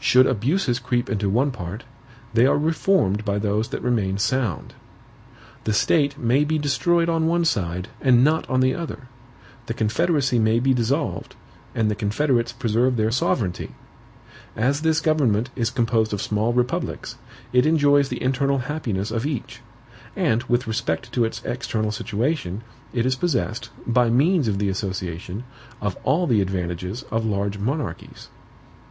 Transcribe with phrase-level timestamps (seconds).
[0.00, 1.84] Should abuses creep into one part,
[2.32, 4.72] they are reformed by those that remain sound.
[5.64, 9.08] The state may be destroyed on one side, and not on the other;
[9.66, 11.36] the confederacy may be dissolved,
[11.74, 13.74] and the confederates preserve their sovereignty."
[14.56, 17.16] "As this government is composed of small republics,
[17.52, 19.60] it enjoys the internal happiness of each;
[20.16, 22.62] and with respect to its external situation,
[22.94, 25.44] it is possessed, by means of the association,
[25.82, 28.30] of all the advantages of large monarchies."